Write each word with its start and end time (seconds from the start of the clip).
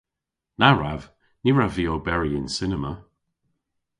Na 0.59 0.69
wrav! 0.73 1.01
Ny 1.43 1.49
wrav 1.53 1.71
vy 1.75 1.85
oberi 1.93 2.31
yn 2.39 2.47
cinema. 2.57 2.91